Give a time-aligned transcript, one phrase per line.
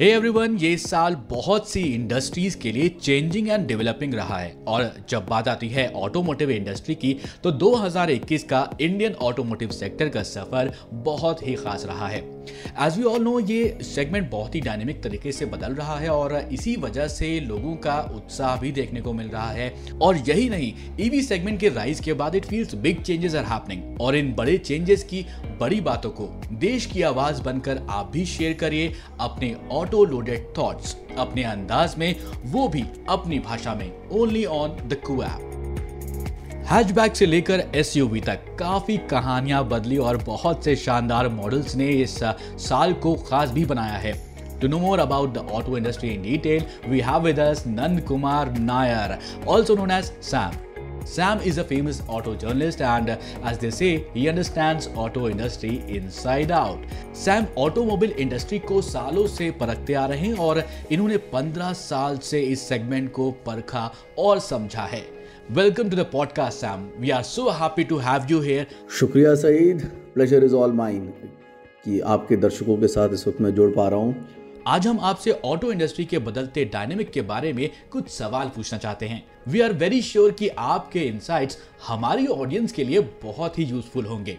[0.00, 4.92] Hey everyone ये साल बहुत सी इंडस्ट्रीज़ के लिए चेंजिंग एंड डेवलपिंग रहा है। और
[5.08, 7.12] जब बात आती है ऑटोमोटिव इंडस्ट्री की
[7.44, 12.20] तो 2021 का इंडियन ऑटोमोटिव सेक्टर का सफ़र बहुत ही खास रहा है।
[12.82, 16.36] एज वी ऑल नो ये सेगमेंट बहुत ही डायनेमिक तरीके से बदल रहा है और
[16.52, 20.72] इसी वजह से लोगों का उत्साह भी देखने को मिल रहा है। और यही नहीं
[21.00, 24.58] ईवी सेगमेंट के राइज के बाद it feels big changes are happening और इन बड़े
[24.58, 25.26] चेंजेस की
[25.60, 30.96] बड़ी बातों को देश की आवाज़ बनकर आप भी शेयर करिए अपने ऑटो लोडेड थॉट्स
[31.18, 35.59] अपने अंदाज में, वो भी अपनी भाषा में only on the Koo app
[36.70, 37.92] hatchback से लेकर एस
[38.26, 42.14] तक काफ़ी कहानियाँ बदली और बहुत से शानदार मॉडल्स ने इस
[42.64, 44.12] साल को खास भी बनाया है
[44.60, 48.46] To know more about the auto industry in detail, we have with us Nand Kumar
[48.60, 50.56] Nair, also known as Sam.
[51.06, 56.52] Sam is a famous auto journalist and as they say, he understands auto industry inside
[56.54, 56.90] out.
[57.14, 62.40] Sam automobile industry को सालों से परखते आ रहे हैं और इन्होंने 15 साल से
[62.42, 65.19] इस सेगमेंट को परखा और समझा है
[65.50, 68.66] welcome to the podcast Sam we are so happy to have you here
[68.98, 69.80] शुक्रिया Saeed.
[70.14, 71.06] Pleasure is all mine
[71.84, 74.26] कि आपके दर्शकों के साथ इस वक्त मैं जुड़ पा रहा हूँ।
[74.66, 79.06] आज हम आपसे ऑटो इंडस्ट्री के बदलते डायनेमिक के बारे में कुछ सवाल पूछना चाहते
[79.06, 84.06] हैं। वी आर वेरी श्योर कि आपके इंसाइट्स हमारी ऑडियंस के लिए बहुत ही यूजफुल
[84.06, 84.38] होंगे।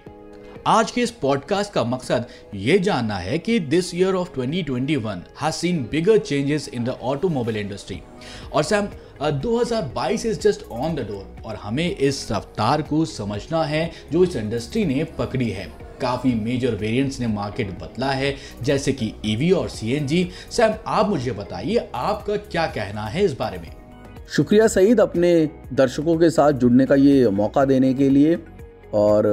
[0.68, 5.56] आज के इस पॉडकास्ट का मकसद ये जानना है कि this year of 2021 has
[5.56, 8.02] seen bigger changes in the automobile industry
[8.54, 8.88] और Sam
[9.42, 14.36] 2022 is just on the door और हमें इस रफ्तार को समझना है जो इस
[14.36, 19.56] इंडस्ट्री ने पकड़ी है। काफ़ी मेजर वेरिएंट्स ने मार्केट बदला है, जैसे कि ईवी e
[19.56, 23.72] और सीएनजी सैम आप मुझे बताइए, आपका क्या कहना है इस बारे में?
[24.30, 28.38] शुक्रिया सईद अपने दर्शकों के साथ जुड़ने का ये मौका देने के लिए।
[28.94, 29.26] और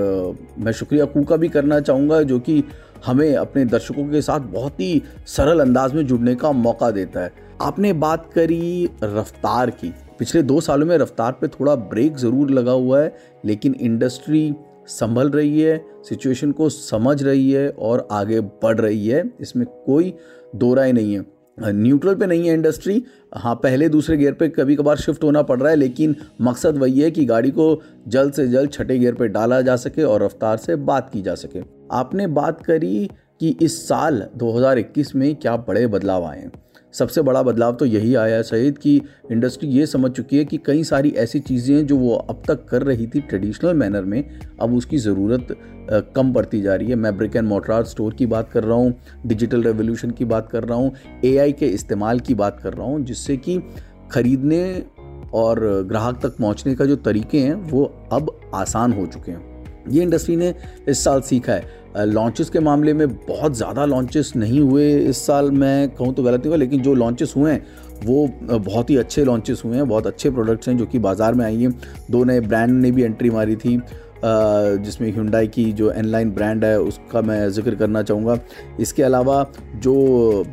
[0.58, 2.62] मैं शुक्रिया कू का भी करना चाहूँगा, जो कि
[3.06, 7.32] हमें अपने दर्शकों के साथ बहुत ही सरल अंदाज में जुड़ने का मौका देता है।
[7.62, 12.72] आपने बात करी रफ्तार की। पिछले दो सालों में रफ्तार पे थोड़ा ब्रेक ज़रूर लगा
[12.72, 13.14] हुआ है,
[13.44, 14.52] लेकिन इंडस्ट्री
[14.88, 20.14] संभल रही है, सिचुएशन को समझ रही है और आगे बढ़ रही है। इसमें कोई
[20.56, 21.24] दो राय नहीं है।
[21.62, 23.02] न्यूट्रल पे नहीं है इंडस्ट्री
[23.34, 27.00] हाँ पहले दूसरे गियर पे कभी कभार शिफ्ट होना पड़ रहा है, लेकिन मकसद वही
[27.00, 30.56] है कि गाड़ी को जल्द से जल्द छठे गियर पे डाला जा सके और रफ्तार
[30.56, 33.10] से बात की जा सके। आपने बात करी
[33.40, 36.50] कि इस साल 2021 में क्या बड़े बदलाव आए हैं।
[36.94, 38.94] सबसे बड़ा बदलाव तो यही आया है शहीद कि
[39.32, 42.64] इंडस्ट्री ये समझ चुकी है कि कई सारी ऐसी चीज़ें हैं जो वो अब तक
[42.68, 44.24] कर रही थी ट्रेडिशनल मैनर में,
[44.60, 45.56] अब उसकी ज़रूरत
[46.16, 48.94] कम पड़ती जा रही है। मैं ब्रिक एंड मोटरार स्टोर की बात कर रहा हूँ,
[49.26, 50.92] डिजिटल रेवोल्यूशन की बात कर रहा हूँ,
[51.24, 53.60] एआई के इस्तेमाल की बात कर रहा हूँ, जिससे कि
[54.12, 54.62] खरीदने
[55.34, 59.57] और ग्राहक तक पहुँचने का जो तरीके हैं वो अब आसान हो चुके हैं।
[59.88, 60.54] ये इंडस्ट्री ने
[60.88, 65.50] इस साल सीखा है। लॉन्चेस के मामले में बहुत ज़्यादा लॉन्चेस नहीं हुए इस साल,
[65.52, 67.66] मैं कहूँ तो गलत नहीं हुआ, लेकिन जो लॉन्चेस हुए हैं,
[68.04, 71.44] वो बहुत ही अच्छे लॉन्चेस हुए हैं, बहुत अच्छे प्रोडक्ट्स हैं जो कि बाज़ार में
[71.44, 71.72] आई हैं।
[72.10, 73.80] दो नए ब्रांड ने भी एंट्री मारी थी
[74.84, 78.38] जिसमें हुंडाई की जो एनलाइन ब्रांड है, उसका मैं ज़िक्र करना चाहूँगा।
[78.80, 79.44] इसके अलावा
[79.76, 79.94] जो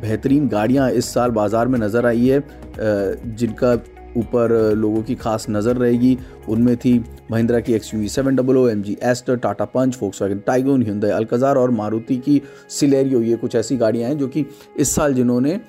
[0.02, 2.42] बेहतरीन गाड़ियाँ इस साल बाज़ार में नज़र आई है
[2.78, 3.74] जिनका
[4.16, 6.16] ऊपर लोगों की खास नज़र रहेगी।
[6.48, 6.98] उनमें थी
[7.30, 10.82] महिंद्रा की X U V seven double O M G Astor Tata Punch Volkswagen Taigun
[10.82, 12.40] Hyundai Alcazar और मारुति की
[12.70, 14.44] सिलेरियो ये कुछ ऐसी गाड़ियाँ हैं जो कि
[14.76, 15.60] इस साल जिन्होंने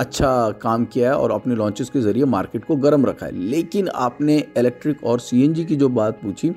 [0.00, 3.88] अच्छा काम किया है और अपने लॉन्चेस के ज़रिए मार्केट को गर्म रखा है। लेकिन
[3.88, 6.52] आपने इलेक्ट्रिक और CNG की जो बात पूछी,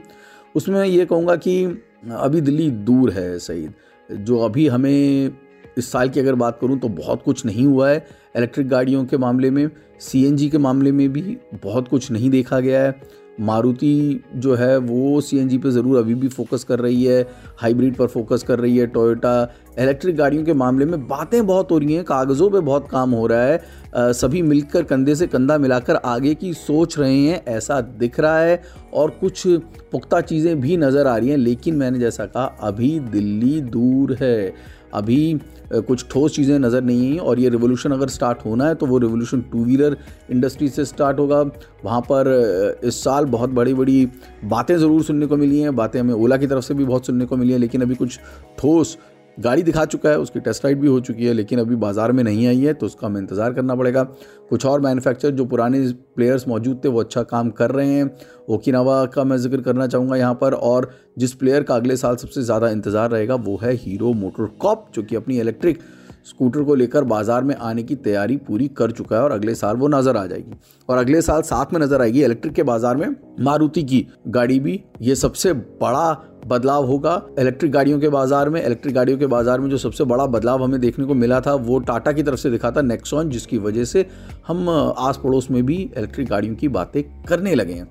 [0.55, 1.63] उसमें ये कहूँगा कि
[2.11, 3.73] अभी दिल्ली दूर है सईद।
[4.09, 5.31] जो अभी हमें
[5.77, 8.05] इस साल की अगर बात करूँ तो बहुत कुछ नहीं हुआ है।
[8.35, 9.69] इलेक्ट्रिक गाड़ियों के मामले में
[10.01, 15.19] सीएनजी के मामले में भी बहुत कुछ नहीं देखा गया है। मारुति जो है वो
[15.21, 17.21] सीएनजी पे ज़रूर अभी भी फोकस कर रही है
[17.57, 19.31] हाइब्रिड पर फोकस कर रही है टोयोटा
[19.79, 23.27] इलेक्ट्रिक गाड़ियों के मामले में बातें बहुत हो रही हैं कागज़ों पे बहुत काम हो
[23.27, 23.57] रहा है।
[23.95, 28.39] आ, सभी मिलकर कंधे से कंधा मिलाकर आगे की सोच रहे हैं ऐसा दिख रहा
[28.39, 28.61] है
[28.93, 29.47] और कुछ
[29.91, 34.53] पुख्ता चीज़ें भी नज़र आ रही हैं लेकिन मैंने जैसा कहा अभी दिल्ली दूर है।
[34.93, 35.39] अभी
[35.73, 38.97] कुछ ठोस चीज़ें नज़र नहीं आई और ये रिवोल्यूशन अगर स्टार्ट होना है तो वो
[38.97, 39.97] रिवोल्यूशन टू व्हीलर
[40.31, 41.41] इंडस्ट्री से स्टार्ट होगा।
[41.83, 44.05] वहाँ पर इस साल बहुत बड़ी बड़ी
[44.45, 47.25] बातें ज़रूर सुनने को मिली हैं। बातें हमें ओला की तरफ़ से भी बहुत सुनने
[47.25, 48.19] को मिली हैं, लेकिन अभी कुछ
[48.59, 48.97] ठोस
[49.39, 52.23] गाड़ी दिखा चुका है, उसकी टेस्ट राइड भी हो चुकी है, लेकिन अभी बाज़ार में
[52.23, 54.03] नहीं आई है तो उसका हमें इंतज़ार करना पड़ेगा।
[54.49, 55.79] कुछ और मैन्युफैक्चर जो पुराने
[56.15, 58.09] प्लेयर्स मौजूद थे, वो अच्छा काम कर रहे हैं।
[58.49, 62.41] ओकिनावा का मैं ज़िक्र करना चाहूँगा यहाँ पर, और जिस प्लेयर का अगले साल सबसे
[62.41, 65.79] ज़्यादा इंतज़ार रहेगा, वो है हीरो मोटर कॉप जो कि अपनी इलेक्ट्रिक
[66.25, 69.75] स्कूटर को लेकर बाज़ार में आने की तैयारी पूरी कर चुका है, और अगले साल
[69.77, 70.57] वो नज़र आ जाएगी।
[70.89, 74.79] और अगले साल साथ में नज़र आएगी इलेक्ट्रिक के बाज़ार में, मारुति की गाड़ी भी।
[75.01, 76.11] ये सबसे बड़ा
[76.47, 80.25] बदलाव होगा। इलेक्ट्रिक गाड़ियों के बाज़ार में इलेक्ट्रिक गाड़ियों के बाज़ार में जो सबसे बड़ा
[80.27, 83.57] बदलाव हमें देखने को मिला था, वो टाटा की तरफ़ से दिखा था नेक्सॉन जिसकी
[83.57, 84.05] वजह से
[84.47, 87.87] हम आस पड़ोस में भी इलेक्ट्रिक गाड़ियों की बातें करने लगे हैं।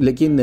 [0.00, 0.36] लेकिन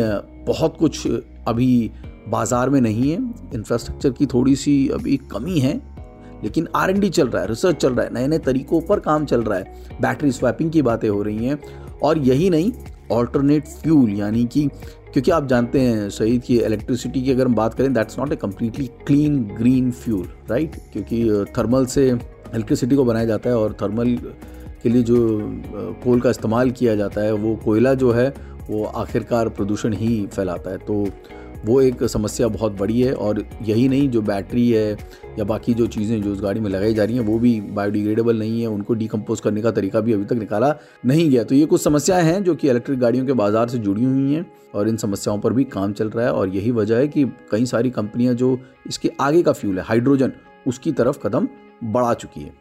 [0.47, 1.07] बहुत कुछ
[1.47, 1.91] अभी
[2.29, 3.17] बाज़ार में नहीं है।
[3.53, 5.73] इंफ्रास्ट्रक्चर की थोड़ी सी अभी कमी है,
[6.43, 9.43] लेकिन आरएनडी चल रहा है रिसर्च चल रहा है नए नए तरीकों पर काम चल
[9.43, 11.59] रहा है। बैटरी स्वैपिंग की बातें हो रही हैं,
[12.03, 12.71] और यही नहीं
[13.11, 14.69] ऑल्टरनेट फ्यूल यानी कि
[15.15, 18.35] क्योंकि आप जानते हैं सही की इलेक्ट्रिसिटी की अगर हम बात करें that's not a
[18.35, 24.17] completely clean green fuel right क्योंकि थर्मल से इलेक्ट्रिसिटी को बनाया जाता है और थर्मल
[24.83, 25.17] के लिए जो
[26.03, 28.33] कोल का इस्तेमाल किया जाता है, वो कोयला जो है,
[28.69, 31.07] वो आखिरकार प्रदूषण ही फैलाता है। तो
[31.65, 34.91] वो एक समस्या बहुत बड़ी है और यही नहीं, जो बैटरी है
[35.39, 38.39] या बाकी जो चीज़ें जो उस गाड़ी में लगाई जा रही हैं, वो भी बायोडिग्रेडेबल
[38.39, 40.75] नहीं है, उनको डिकम्पोज करने का तरीका भी अभी तक निकाला
[41.05, 44.03] नहीं गया। तो ये कुछ समस्याएँ हैं जो कि इलेक्ट्रिक गाड़ियों के बाज़ार से जुड़ी
[44.03, 47.07] हुई हैं और इन समस्याओं पर भी काम चल रहा है और यही वजह है
[47.07, 48.57] कि कई सारी कंपनियाँ जो
[48.87, 50.31] इसके आगे का फ्यूल है, हाइड्रोजन,
[50.67, 51.47] उसकी तरफ़ कदम
[51.83, 52.53] बढ़ा चुकी है।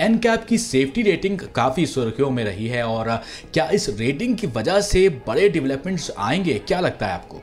[0.00, 3.08] एन कैप की सेफ्टी रेटिंग काफ़ी सुर्खियों में रही है और
[3.54, 7.42] क्या इस रेटिंग की वजह से बड़े डेवलपमेंट्स आएँगे, क्या लगता है आपको?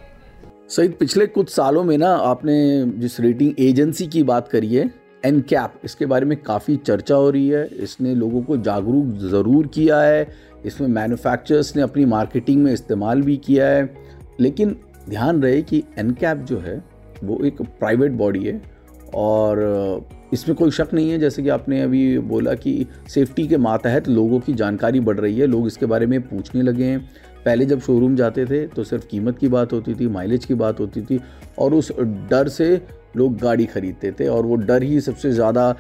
[0.70, 2.54] सही पिछले कुछ सालों में ना आपने
[2.98, 4.90] जिस रेटिंग एजेंसी की बात करी है
[5.24, 9.68] एन कैप इसके बारे में काफ़ी चर्चा हो रही है। इसने लोगों को जागरूक ज़रूर
[9.68, 10.28] किया है।
[10.66, 13.94] इसमें मैन्युफैक्चरर्स ने अपनी मार्केटिंग में इस्तेमाल भी किया है।
[14.40, 14.76] लेकिन
[15.10, 16.82] ध्यान रहे कि एन कैप जो है,
[17.24, 18.62] वो एक प्राइवेट बॉडी है
[19.16, 24.08] और इसमें कोई शक नहीं है, जैसे कि आपने अभी बोला कि सेफ्टी के मातहत
[24.10, 27.10] लोगों की जानकारी बढ़ रही है, लोग इसके बारे में पूछने लगे हैं।
[27.46, 30.80] पहले जब शोरूम जाते थे तो सिर्फ़ कीमत की बात होती थी माइलेज की बात
[30.80, 31.20] होती थी
[31.60, 31.92] और उस
[32.30, 32.70] डर से
[33.18, 35.76] लोग गाड़ी खरीदते थे और वो डर ही सबसे ज़्यादा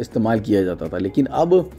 [0.00, 1.70] इस्तेमाल किया जाता था। लेकिन अब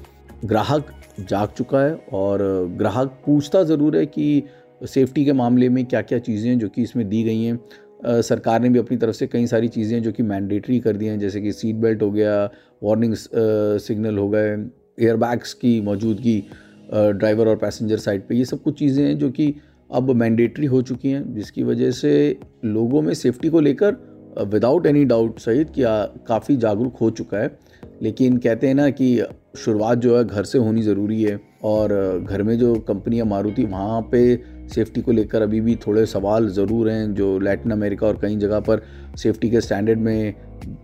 [0.45, 0.87] ग्राहक
[1.21, 2.39] जाग चुका है और
[2.77, 4.43] ग्राहक पूछता ज़रूर है कि
[4.81, 8.69] सेफ्टी के मामले में क्या क्या चीज़ें जो कि इसमें दी गई हैं। सरकार ने
[8.69, 11.51] भी अपनी तरफ़ से कई सारी चीज़ें जो कि मैंडेटरी कर दी हैं, जैसे कि
[11.51, 12.43] सीट बेल्ट हो गया
[12.83, 14.51] वार्निंग सिग्नल हो गए
[14.99, 16.43] एयरबैग्स की मौजूदगी
[16.89, 19.54] ड्राइवर और पैसेंजर साइड पे, ये सब कुछ चीज़ें हैं जो कि
[19.89, 25.04] अब मैंडेटरी हो चुकी हैं, जिसकी वजह से लोगों में सेफ्टी को लेकर विदाउट एनी
[25.06, 25.84] डाउट सहित कि
[26.28, 27.57] काफ़ी जागरूक हो चुका है।
[28.01, 29.24] लेकिन कहते हैं ना कि
[29.57, 34.01] शुरुआत जो है घर से होनी ज़रूरी है और घर में जो कंपनियाँ मारुति, वहाँ
[34.12, 34.36] पे
[34.74, 38.60] सेफ्टी को लेकर अभी भी थोड़े सवाल ज़रूर हैं जो लैटिन अमेरिका और कई जगह
[38.60, 38.81] पर
[39.18, 40.34] सेफ्टी के स्टैंडर्ड में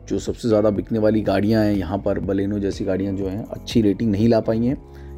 [0.09, 3.81] जो सबसे ज़्यादा बिकने वाली गाड़ियाँ हैं, यहाँ पर बलेनो जैसी गाड़ियाँ जो हैं, अच्छी
[3.81, 4.77] रेटिंग नहीं ला पाई हैं।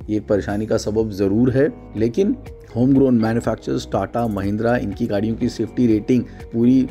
[0.09, 2.35] ये एक परेशानी का सबब ज़रूर है, लेकिन
[2.75, 6.23] home grown manufacturers Tata Mahindra इनकी गाड़ियों की सेफ्टी रेटिंग
[6.53, 6.81] पूरी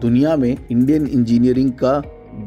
[0.00, 2.02] दुनिया में इंडियन इंजीनियरिंग का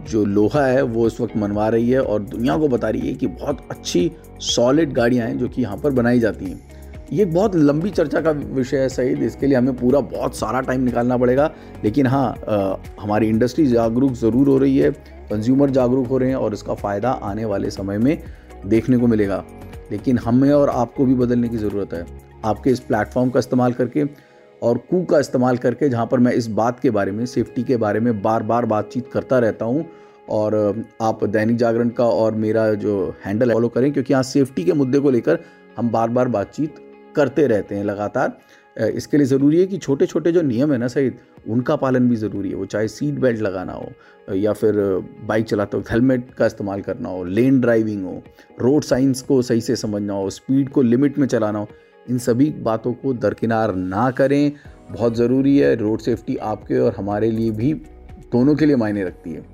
[0.08, 3.14] जो लोहा है, वो इस वक्त मनवा रही है और दुनिया को बता रही है
[3.14, 4.12] कि बहुत अच्छी
[4.46, 6.66] सॉलिड गाड़ियाँ हैं जो कि यहाँ पर बनाई जाती हैं।
[7.14, 10.82] ये बहुत लंबी चर्चा का विषय है सही इसके लिए हमें पूरा बहुत सारा टाइम
[10.82, 11.52] निकालना पड़ेगा,
[11.84, 12.36] लेकिन हाँ
[13.00, 14.92] हमारी इंडस्ट्री जागरूक ज़रूर हो रही है
[15.30, 18.18] कंज्यूमर जागरूक हो रहे हैं और इसका फ़ायदा आने वाले समय में
[18.66, 19.44] देखने को मिलेगा।
[19.92, 22.06] लेकिन हमें और आपको भी बदलने की ज़रूरत है।
[22.46, 24.06] आपके इस प्लेटफॉर्म का इस्तेमाल करके
[24.62, 27.78] और कू का इस्तेमाल करके, जहाँ पर मैं इस बात के बारे में सेफ्टी के
[27.78, 29.86] बारे में बार बार बातचीत करता रहता हूँ
[30.30, 34.74] और आप दैनिक जागरण का और मेरा जो हैंडल फॉलो करें, क्योंकि यहाँ सेफ्टी के
[34.74, 35.40] मुद्दे को लेकर
[35.78, 36.76] हम बार बार बातचीत
[37.16, 38.38] करते रहते हैं लगातार।
[38.88, 41.12] इसके लिए ज़रूरी है कि छोटे छोटे जो नियम है ना सही
[41.48, 43.92] उनका पालन भी ज़रूरी है। वो चाहे सीट बेल्ट लगाना हो,
[44.36, 44.76] या फिर
[45.28, 48.22] बाइक चलाते वक्त हेलमेट का इस्तेमाल करना हो लेन ड्राइविंग हो
[48.62, 51.68] रोड साइंस को सही से समझना हो स्पीड को लिमिट में चलाना हो,
[52.10, 54.52] इन सभी बातों को दरकिनार ना करें।
[54.92, 57.74] बहुत ज़रूरी है रोड सेफ्टी आपके और हमारे लिए भी
[58.32, 59.46] दोनों के लिए मायने रखती है।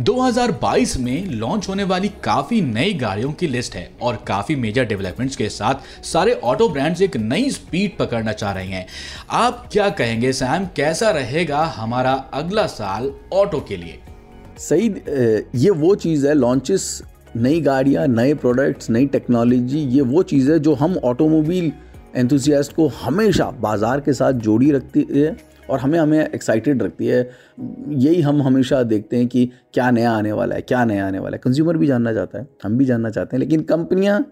[0.00, 5.36] 2022 में लॉन्च होने वाली काफ़ी नई गाड़ियों की लिस्ट है और काफ़ी मेजर डेवलपमेंट्स
[5.36, 8.86] के साथ सारे ऑटो ब्रांड्स एक नई स्पीड पकड़ना चाह रहे हैं।
[9.30, 13.98] आप क्या कहेंगे सैम कैसा रहेगा हमारा अगला साल ऑटो के लिए?
[14.58, 14.88] सही
[15.56, 17.02] ये वो चीज़ है लॉन्चेस
[17.36, 21.72] नई गाड़ियाँ, नए प्रोडक्ट्स नई टेक्नोलॉजी ये वो चीज़ है जो हम ऑटोमोबाइल
[22.16, 25.36] एंथुसियास्ट को हमेशा बाज़ार के साथ जोड़ी रखती है।
[25.70, 27.28] और हमें हमें एक्साइटेड रखती है।
[27.90, 31.36] यही हम हमेशा देखते हैं कि क्या नया आने वाला है, क्या नया आने वाला
[31.36, 34.24] है। कंज्यूमर भी जानना चाहता है, हम भी जानना चाहते हैं, लेकिन कंपनियाँ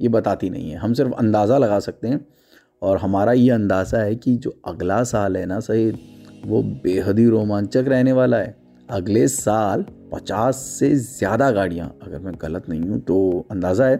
[0.00, 2.24] ये बताती नहीं है। हम सिर्फ़ अंदाज़ा लगा सकते हैं
[2.82, 5.90] और हमारा ये अंदाज़ा है कि जो अगला साल है ना सही
[6.46, 8.56] वो बेहद ही रोमांचक रहने वाला है।
[8.88, 13.96] अगले साल पचास से ज़्यादा गाड़ियाँ, अगर मैं गलत नहीं हूँ तो अंदाज़ा है,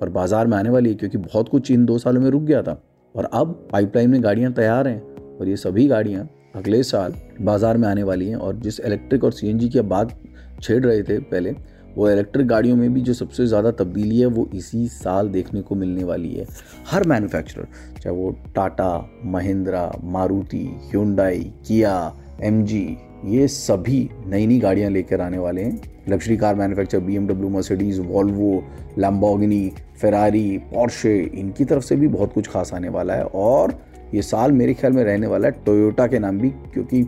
[0.00, 2.62] पर बाज़ार में आने वाली है, क्योंकि बहुत कुछ इन दो सालों में रुक गया
[2.62, 2.80] था।
[3.14, 7.88] और अब पाइपलाइन में गाड़ियाँ तैयार हैं। और ये सभी गाड़ियाँ अगले साल बाज़ार में
[7.88, 10.16] आने वाली हैं और जिस इलेक्ट्रिक और सी की बात
[10.62, 11.54] छेड़ रहे थे पहले,
[11.96, 15.74] वो इलेक्ट्रिक गाड़ियों में भी जो सबसे ज़्यादा तब्दीली है, वो इसी साल देखने को
[15.74, 16.46] मिलने वाली है।
[16.86, 22.12] हर मैन्युफैक्चरर चाहे वो Tata Mahindra Maruti Hyundai Kia
[22.42, 22.86] MG
[23.26, 28.52] ये सभी नई नई गाड़ियाँ लेकर आने वाले हैं। Luxury car manufacture BMW Mercedes Volvo
[28.98, 29.68] Lamborghini
[30.00, 33.78] Ferrari Porsche इनकी तरफ़ से भी बहुत कुछ खास आने वाला है और
[34.14, 37.02] ये साल मेरे ख्याल में रहने वाला है टोयोटा के नाम भी, क्योंकि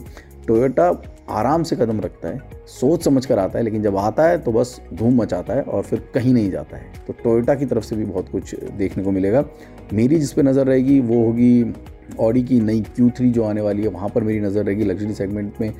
[0.47, 0.91] टोयोटा
[1.31, 4.53] आराम से कदम रखता है, सोच समझ कर आता है, लेकिन जब आता है तो
[4.53, 7.97] बस धूम मचाता है और फिर कहीं नहीं जाता है। तो टोयोटा की तरफ़ से
[7.97, 9.45] भी बहुत कुछ देखने को मिलेगा।
[9.93, 11.75] मेरी जिस पे नज़र रहेगी वो होगी
[12.21, 15.61] ऑडी की नई Q3 जो आने वाली है, वहाँ पर मेरी नज़र रहेगी लग्जरी सेगमेंट
[15.61, 15.73] में।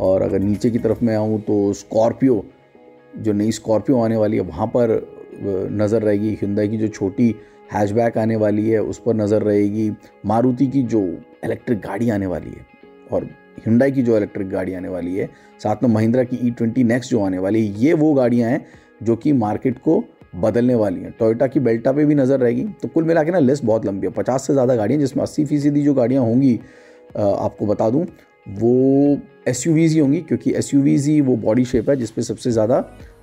[0.00, 2.44] और अगर नीचे की तरफ़ मैं आऊँ तो स्कॉर्पियो
[3.14, 5.00] जो नई स्कॉर्पियो आने वाली है, वहाँ पर
[5.72, 7.34] नज़र रहेगी हिंदा की जो छोटी
[7.68, 9.90] हैचबैक आने वाली है, उस पर नज़र रहेगी
[10.26, 11.00] मारुति की जो
[11.44, 12.66] इलेक्ट्रिक गाड़ी आने वाली है
[13.10, 13.28] और
[13.66, 15.28] हिंडाई की जो इलेक्ट्रिक गाड़ी आने वाली है,
[15.60, 18.64] साथ में महिंद्रा की ई ट्वेंटी नेक्स्ट जो आने वाली है, ये वो गाड़ियाँ हैं
[19.02, 20.02] जो कि मार्केट को
[20.36, 23.38] बदलने वाली हैं। टोयोटा की बेल्टा पे भी नज़र रहेगी। तो कुल मिला के ना
[23.38, 26.58] लिस्ट बहुत लंबी है, पचास से ज़्यादा गाड़ियाँ जिसमें अस्सी फ़ीसदी जो गाड़ियाँ होंगी
[27.16, 28.04] आपको बता दूँ,
[28.50, 32.78] वो एस ही होंगी, क्योंकि एस ही वो बॉडी शेप है जिसपे सबसे ज़्यादा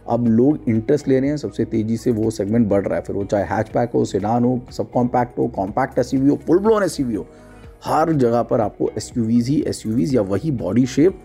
[0.07, 3.15] अब लोग इंटरेस्ट ले रहे हैं, सबसे तेज़ी से वो सेगमेंट बढ़ रहा है। फिर
[3.15, 6.97] वो चाहे हैचपैक हो सेडान हो सब कॉम्पैक्ट हो कॉम्पैक्ट एसयूवी हो फुल ब्लोन एस
[7.01, 7.25] हो,
[7.85, 11.19] हर जगह पर आपको एस ही एस या वही बॉडी शेप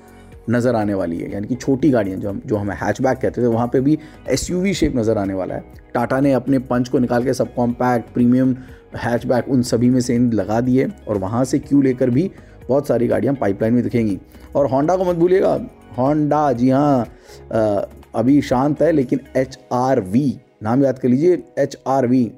[0.50, 3.46] नज़र आने वाली है। यानी कि छोटी गाड़ियाँ जो हम, जो हमें हैचबैक कहते थे,
[3.46, 3.98] वहाँ पे भी
[4.30, 5.64] एसयूवी शेप नज़र आने वाला है।
[5.94, 8.54] टाटा ने अपने पंच को निकाल के सब कॉम्पैक्ट प्रीमियम
[8.96, 12.30] हैचबैक उन सभी में से लगा दिए और वहाँ से क्यू लेकर भी
[12.68, 14.18] बहुत सारी गाड़ियाँ पाइपलाइन में दिखेंगी।
[14.56, 15.52] और होंडा को मत भूलिएगा।
[15.98, 17.06] होंडा जी हाँ
[18.14, 20.26] अभी शांत है, लेकिन एच आर वी
[20.62, 22.30] नाम याद कर लीजिए एच आर वी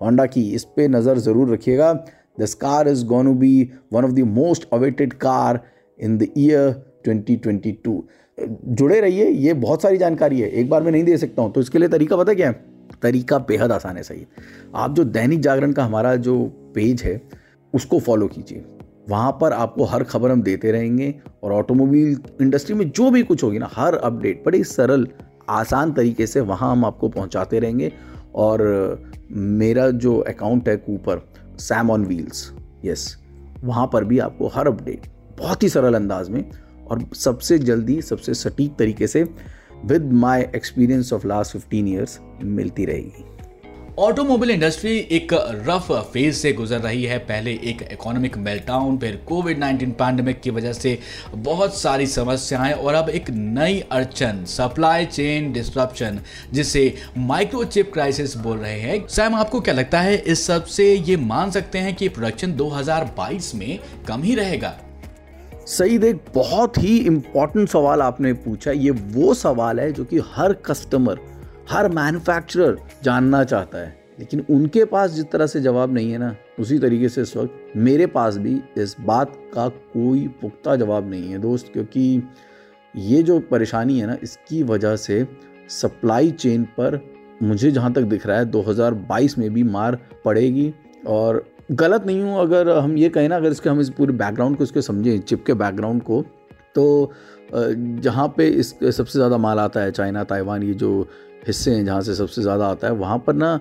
[0.00, 1.92] होंडा की, इस पर नज़र ज़रूर रखिएगा।
[2.38, 5.60] This car is gonna be one of the most awaited car
[6.00, 6.70] in the year
[7.08, 8.02] 2022
[8.38, 11.60] जुड़े रहिए, ये बहुत सारी जानकारी है, एक बार मैं नहीं दे सकता हूँ तो
[11.60, 12.64] इसके लिए तरीका पता क्या है?
[13.02, 14.26] तरीका बेहद आसान है सही
[14.74, 16.42] आप जो दैनिक जागरण का हमारा जो
[16.74, 17.20] पेज है,
[17.74, 18.64] उसको फॉलो कीजिए।
[19.08, 23.42] वहाँ पर आपको हर खबर हम देते रहेंगे, और ऑटोमोबाइल इंडस्ट्री में जो भी कुछ
[23.44, 25.06] होगी ना, हर अपडेट बड़ी सरल
[25.48, 27.92] आसान तरीके से वहाँ हम आपको पहुँचाते रहेंगे।
[28.34, 28.62] और
[29.30, 31.20] मेरा जो अकाउंट है Cooper
[31.58, 32.52] Sam on wheels
[32.84, 33.16] yes
[33.64, 35.06] वहाँ पर भी आपको हर अपडेट
[35.38, 36.50] बहुत ही सरल अंदाज में
[36.86, 39.22] और सबसे जल्दी, सबसे सटीक तरीके से
[39.84, 43.33] with my experience of last fifteen years मिलती रहेगी।
[43.98, 45.28] ऑटोमोबाइल इंडस्ट्री एक
[45.68, 50.50] रफ फ़ेज़ से गुजर रही है। पहले एक इकोनॉमिक मेल्टाउन फिर कोविड 19 पैंडमिक की
[50.50, 50.98] वजह से
[51.34, 56.20] बहुत सारी समस्याएँ और अब एक नई अड़चन सप्लाई चेन डिस्ट्रप्शन
[56.52, 61.50] जिसे माइक्रोचिप क्राइसिस बोल रहे हैं। सैम आपको क्या लगता है, इस सबसे ये मान
[61.50, 64.78] सकते हैं कि प्रोडक्शन 2022 में कम ही रहेगा?
[65.66, 70.52] सही देख बहुत ही इंपॉर्टेंट सवाल आपने पूछा। ये वो सवाल है जो कि हर
[70.52, 71.33] कस्टमर
[71.70, 76.34] हर मैन्युफैक्चरर जानना चाहता है, लेकिन उनके पास जिस तरह से जवाब नहीं है ना,
[76.58, 81.30] उसी तरीके से इस वक्त मेरे पास भी इस बात का कोई पुख्ता जवाब नहीं
[81.30, 82.22] है दोस्त, क्योंकि
[82.94, 85.26] ये जो परेशानी है ना, इसकी वजह से
[85.70, 87.00] सप्लाई चेन पर
[87.42, 90.72] मुझे जहाँ तक दिख रहा है 2022 में भी मार पड़ेगी।
[91.06, 94.56] और गलत नहीं हूँ, अगर हम ये कहें ना, अगर इसके हम इस पूरे बैकग्राउंड
[94.56, 96.24] को, इसके समझें चिप के बैकग्राउंड को
[96.74, 97.12] तो
[97.54, 101.08] जहाँ पे इस सबसे ज़्यादा माल आता है, चाइना, ताइवान, ये जो
[101.46, 103.58] हिस्से हैं जहाँ से सबसे ज़्यादा आता है, वहाँ पर ना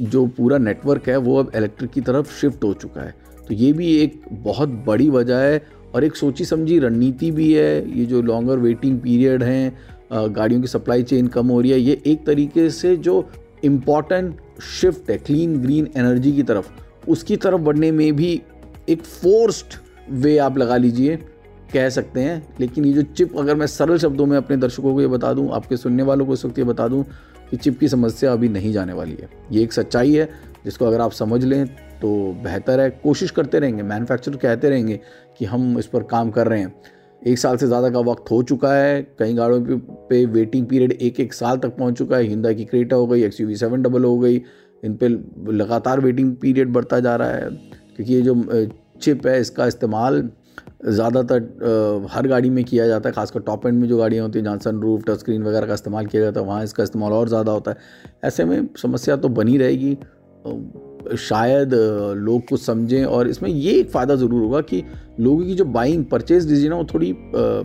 [0.00, 3.14] जो पूरा नेटवर्क है, वो अब इलेक्ट्रिक की तरफ़ शिफ्ट हो चुका है।
[3.48, 5.62] तो ये भी एक बहुत बड़ी वजह है
[5.94, 9.72] और एक सोची समझी रणनीति भी है। ये जो लॉन्गर वेटिंग पीरियड हैं
[10.12, 13.28] गाड़ियों की सप्लाई चेन कम हो रही है, ये एक तरीके से जो
[13.64, 16.70] इंपॉर्टेंट शिफ्ट है क्लीन ग्रीन एनर्जी की तरफ़,
[17.08, 18.40] उसकी तरफ़ बढ़ने में भी
[18.88, 19.74] एक फोर्स्ड
[20.12, 21.18] वे आप लगा लीजिए।
[21.72, 25.00] कह सकते हैं लेकिन ये जो चिप अगर मैं सरल शब्दों में अपने दर्शकों को
[25.00, 27.04] ये बता दूँ आपके सुनने वालों को इस वक्त ये बता दूँ
[27.50, 30.28] कि चिप की समस्या अभी नहीं जाने वाली है। ये एक सच्चाई है
[30.64, 31.66] जिसको अगर आप समझ लें
[32.00, 32.10] तो
[32.44, 35.00] बेहतर है। कोशिश करते रहेंगे मैन्युफैक्चरर कहते रहेंगे
[35.38, 36.74] कि हम इस पर काम कर रहे हैं।
[37.22, 41.20] एक साल से ज़्यादा का वक्त हो चुका है कई गाड़ियों पे, वेटिंग पीरियड एक
[41.20, 44.04] एक साल तक पहुँच चुका है। हिंदा की क्रेटा हो गई एक्स यू सेवन डबल
[44.04, 44.42] हो गई
[44.82, 45.08] इन पे
[45.52, 47.48] लगातार वेटिंग पीरियड बढ़ता जा रहा है।
[47.96, 48.66] क्योंकि ये जो
[48.98, 50.28] चिप है इसका इस्तेमाल
[50.84, 54.44] ज़्यादातर हर गाड़ी में किया जाता है, खासकर टॉप एंड में जो गाड़ियाँ होती हैं,
[54.44, 57.28] जहाँ सन रूफ टच स्क्रीन वगैरह का इस्तेमाल किया जाता है, वहाँ इसका इस्तेमाल और
[57.28, 59.96] ज़्यादा होता है। ऐसे में समस्या तो बनी रहेगी।
[61.18, 61.74] शायद
[62.16, 64.82] लोग कुछ समझें और इसमें ये एक फ़ायदा ज़रूर होगा कि
[65.20, 67.12] लोगों की जो बाइंग परचेज डिसीज़न है, वो थोड़ी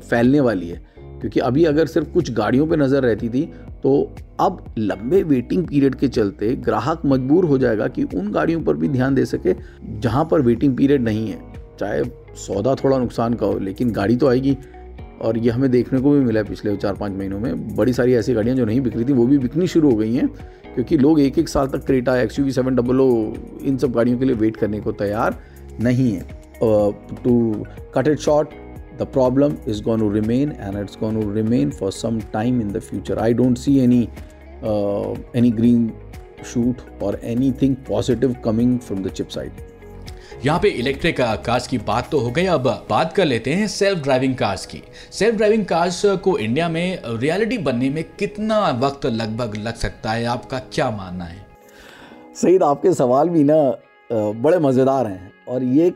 [0.09, 0.85] फैलने वाली है।
[1.19, 3.45] क्योंकि अभी अगर सिर्फ़ कुछ गाड़ियों पे नज़र रहती थी
[3.83, 3.91] तो
[4.39, 8.87] अब लंबे वेटिंग पीरियड के चलते ग्राहक मजबूर हो जाएगा कि उन गाड़ियों पर भी
[8.89, 9.55] ध्यान दे सके,
[9.99, 11.39] जहाँ पर वेटिंग पीरियड नहीं है।
[11.79, 12.03] चाहे
[12.37, 14.57] सौदा थोड़ा नुकसान का हो, लेकिन गाड़ी तो आएगी।
[15.21, 18.13] और ये हमें देखने को भी मिला है पिछले चार पाँच महीनों में। बड़ी सारी
[18.15, 20.27] ऐसी गाड़ियाँ जो नहीं बिक रही थी, वो भी बिकनी शुरू हो गई हैं,
[20.75, 24.19] क्योंकि लोग एक एक साल तक Creta X U seven double O, इन सब गाड़ियों
[24.19, 25.39] के लिए वेट करने को तैयार
[25.81, 26.25] नहीं है।
[27.23, 27.65] To
[27.95, 28.49] cut it short
[28.99, 32.71] the problem is gonna to remain and it's gonna to remain for some time in
[32.71, 34.01] the future I don't see any
[35.37, 35.91] any green
[36.45, 37.19] shoot और
[37.61, 39.51] anything positive coming from the chip side
[40.45, 44.03] यहाँ पे electric cars की बात तो हो गई, अब बात कर लेते हैं सेल्फ
[44.03, 49.55] ड्राइविंग कार्स की। सेल्फ ड्राइविंग कार्स को इंडिया में रियलिटी बनने में कितना वक्त लगभग
[49.57, 50.25] लग सकता है?
[50.25, 51.45] आपका क्या मानना है?
[52.35, 53.59] सईद, आपके सवाल भी ना
[54.09, 55.89] बड़े मज़ेदार हैं। और ये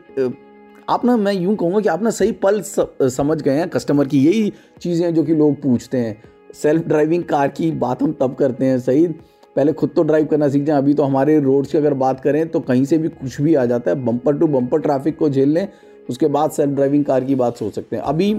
[0.90, 4.26] आप ना, मैं यूँ कहूँगा कि आप ना सही पल समझ गए हैं कस्टमर की।
[4.26, 6.22] यही चीज़ें जो कि लोग पूछते हैं।
[6.54, 9.08] सेल्फ ड्राइविंग कार की बात हम तब करते हैं सही
[9.56, 12.48] पहले खुद तो ड्राइव करना सीख जाएँ, अभी तो हमारे रोड्स की अगर बात करें
[12.50, 15.50] तो कहीं से भी कुछ भी आ जाता है। बम्पर टू बम्पर ट्रैफ़िक को झेल
[15.50, 15.68] लें,
[16.10, 18.34] उसके बाद सेल्फ ड्राइविंग कार की बात सोच सकते हैं। अभी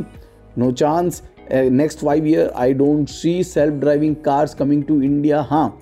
[0.58, 5.78] no chance next five year I don't see self driving cars coming to India हाँ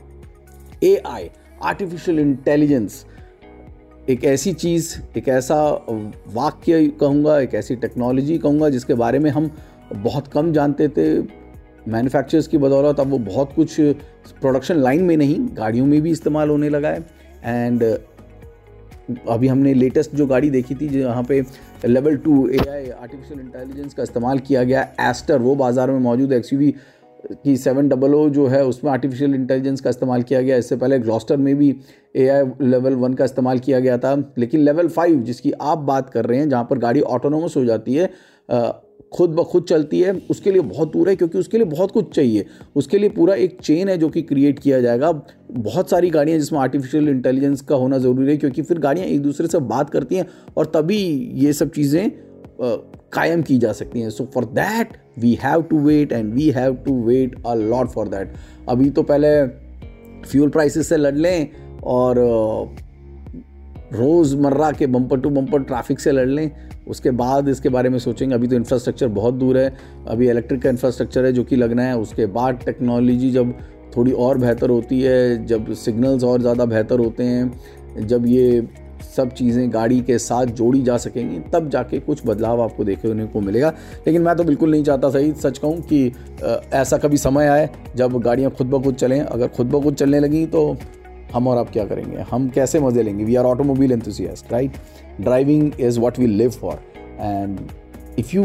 [0.85, 1.31] ए आई
[1.63, 3.05] आर्टिफिशियल इंटेलिजेंस
[4.09, 5.57] एक ऐसी चीज़, एक ऐसा
[6.35, 9.51] वाक्य कहूँगा, एक ऐसी टेक्नोलॉजी कहूँगा, जिसके बारे में हम
[9.95, 11.40] बहुत कम जानते थे।
[11.89, 16.51] मैन्युफैक्चरर्स की बदौलत अब वो बहुत कुछ प्रोडक्शन लाइन में नहीं, गाड़ियों में भी इस्तेमाल
[16.51, 17.05] होने लगा है।
[17.45, 17.83] एंड
[19.29, 21.43] अभी हमने लेटेस्ट जो गाड़ी देखी थी जहाँ पे
[21.87, 26.33] level two A I artificial intelligence का इस्तेमाल किया गया एस्टर वो बाज़ार में मौजूद
[26.33, 26.51] एक्स
[27.45, 30.99] की सेवन डबल ओ जो है, उसमें आर्टिफिशियल इंटेलिजेंस का इस्तेमाल किया गया। इससे पहले
[30.99, 31.75] ग्लॉस्टर में भी
[32.15, 36.11] ए आई लेवल वन का इस्तेमाल किया गया था। लेकिन लेवल फाइव जिसकी आप बात
[36.11, 38.11] कर रहे हैं, जहाँ पर गाड़ी ऑटोनोमस हो जाती है
[39.13, 42.15] खुद ब खुद चलती है, उसके लिए बहुत दूर है, क्योंकि उसके लिए बहुत कुछ
[42.15, 42.45] चाहिए।
[42.77, 45.11] उसके लिए पूरा एक चेन है जो कि क्रिएट किया जाएगा।
[45.51, 49.49] बहुत सारी गाड़ियाँ जिसमें आर्टिफिशियल इंटेलिजेंस का होना ज़रूरी है, क्योंकि फिर गाड़ियाँ एक दूसरे
[49.49, 50.27] से बात करती हैं
[50.57, 50.99] और तभी
[51.37, 52.11] ये सब चीज़ें
[53.13, 56.75] कायम की जा सकती हैं। So for that we have to wait and we have
[56.85, 58.35] to wait a lot for that
[58.69, 59.47] अभी तो पहले
[60.23, 61.49] फ्यूल प्राइसेस से लड़ लें
[61.85, 62.19] और
[63.93, 66.51] रोज़मर्रा के बम्पर टू बम्पर ट्रैफ़िक से लड़ लें।
[66.89, 69.73] उसके बाद इसके बारे में सोचेंगे। अभी तो इंफ्रास्ट्रक्चर बहुत दूर है।
[70.09, 73.53] अभी इलेक्ट्रिक का इंफ्रास्ट्रक्चर है जो कि लगना है। उसके बाद टेक्नोलॉजी जब
[73.97, 78.69] थोड़ी और बेहतर होती है, जब सिग्नल्स और ज़्यादा बेहतर होते हैं, जब ये
[79.17, 83.41] सब चीज़ें गाड़ी के साथ जोड़ी जा सकेंगी, तब जाके कुछ बदलाव आपको देखने को
[83.41, 83.69] मिलेगा।
[84.07, 86.13] लेकिन मैं तो बिल्कुल नहीं चाहता सही, सच कहूँ कि
[86.75, 90.21] ऐसा कभी समय आए जब गाड़ियाँ खुद ब खुद चलें। अगर खुद ब खुद चलने
[90.21, 90.77] लगी तो
[91.33, 92.17] हम और आप क्या करेंगे?
[92.31, 93.25] हम कैसे मज़े लेंगे?
[93.25, 94.77] We are automobile enthusiast right
[95.21, 96.81] driving is what we live for
[97.21, 97.59] and
[98.19, 98.43] if you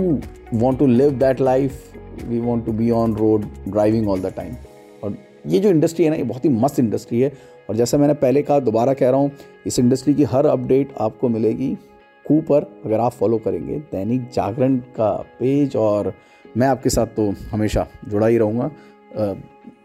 [0.53, 1.93] want to live that life
[2.23, 4.55] we want to be on road driving all the time
[5.03, 5.17] और
[5.47, 7.31] ये जो इंडस्ट्री है ना, ये बहुत ही मस्त इंडस्ट्री है।
[7.69, 9.31] और जैसा मैंने पहले कहा, दोबारा कह रहा हूँ,
[9.67, 11.77] इस इंडस्ट्री की हर अपडेट आपको मिलेगी
[12.25, 16.13] कू पर अगर आप फॉलो करेंगे, दैनिक जागरण का पेज और
[16.57, 18.69] मैं आपके साथ तो हमेशा जुड़ा ही रहूँगा।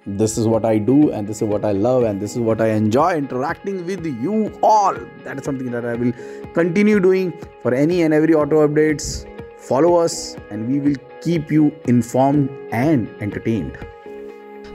[0.07, 2.61] This is what I do and this is what I love and this is what
[2.61, 4.95] I enjoy interacting with you all.
[5.25, 6.13] That is something that I will
[6.55, 7.33] continue doing
[7.63, 9.27] for any and every auto updates.
[9.59, 13.77] Follow us and we will keep you informed and entertained.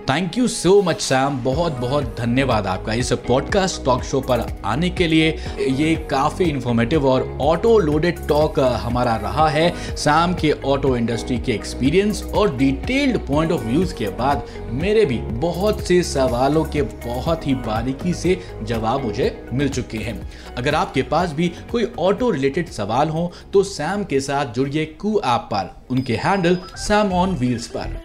[0.09, 4.89] Thank you so much Sam बहुत बहुत धन्यवाद आपका इस podcast talk show पर आने
[4.89, 10.95] के लिए। ये काफ़ी इन्फॉर्मेटिव और ऑटो लोडेड टॉक हमारा रहा है। सैम के ऑटो
[10.97, 16.63] इंडस्ट्री के एक्सपीरियंस और डिटेल्ड पॉइंट ऑफ़ व्यूज़ के बाद मेरे भी बहुत से सवालों
[16.65, 21.91] के बहुत ही बारीकी से जवाब मुझे मिल चुके हैं। अगर आपके पास भी कोई
[21.99, 27.13] ऑटो रिलेटेड सवाल हो तो सैम के साथ जुड़िए कू ऐप पर। उनके हैंडल सैम
[27.13, 28.01] ऑन व्हील्स पर।